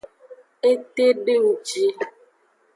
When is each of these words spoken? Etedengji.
Etedengji. 0.69 1.85